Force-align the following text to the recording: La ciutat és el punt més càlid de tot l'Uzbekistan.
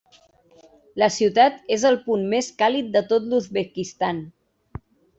La 1.01 1.09
ciutat 1.17 1.61
és 1.77 1.85
el 1.91 1.99
punt 2.07 2.25
més 2.33 2.51
càlid 2.65 2.91
de 2.99 3.05
tot 3.15 3.31
l'Uzbekistan. 3.31 4.27